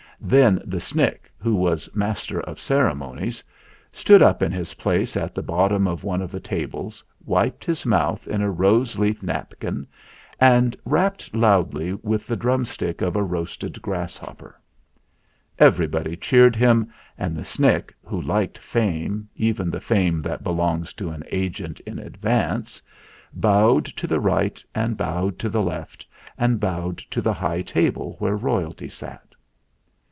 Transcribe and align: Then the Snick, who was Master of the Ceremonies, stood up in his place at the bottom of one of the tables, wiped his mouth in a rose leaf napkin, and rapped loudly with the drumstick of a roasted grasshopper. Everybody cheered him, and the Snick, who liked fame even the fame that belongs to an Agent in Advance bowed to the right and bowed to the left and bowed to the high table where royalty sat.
Then 0.23 0.61
the 0.65 0.79
Snick, 0.79 1.31
who 1.39 1.55
was 1.55 1.95
Master 1.95 2.41
of 2.41 2.57
the 2.57 2.61
Ceremonies, 2.61 3.43
stood 3.91 4.21
up 4.21 4.43
in 4.43 4.51
his 4.51 4.75
place 4.75 5.17
at 5.17 5.33
the 5.33 5.41
bottom 5.41 5.87
of 5.87 6.03
one 6.03 6.21
of 6.21 6.31
the 6.31 6.39
tables, 6.39 7.03
wiped 7.25 7.65
his 7.65 7.87
mouth 7.87 8.27
in 8.27 8.39
a 8.43 8.51
rose 8.51 8.99
leaf 8.99 9.23
napkin, 9.23 9.87
and 10.39 10.75
rapped 10.85 11.33
loudly 11.33 11.95
with 12.03 12.27
the 12.27 12.35
drumstick 12.35 13.01
of 13.01 13.15
a 13.15 13.23
roasted 13.23 13.81
grasshopper. 13.81 14.61
Everybody 15.57 16.15
cheered 16.15 16.55
him, 16.55 16.93
and 17.17 17.35
the 17.35 17.43
Snick, 17.43 17.91
who 18.05 18.21
liked 18.21 18.59
fame 18.59 19.27
even 19.35 19.71
the 19.71 19.81
fame 19.81 20.21
that 20.21 20.43
belongs 20.43 20.93
to 20.93 21.09
an 21.09 21.23
Agent 21.31 21.79
in 21.79 21.97
Advance 21.97 22.79
bowed 23.33 23.85
to 23.85 24.05
the 24.05 24.19
right 24.19 24.63
and 24.75 24.97
bowed 24.97 25.39
to 25.39 25.49
the 25.49 25.63
left 25.63 26.05
and 26.37 26.59
bowed 26.59 26.99
to 26.99 27.21
the 27.21 27.33
high 27.33 27.63
table 27.63 28.17
where 28.19 28.37
royalty 28.37 28.87
sat. 28.87 29.23